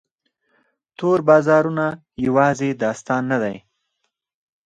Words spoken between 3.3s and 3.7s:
نه دی.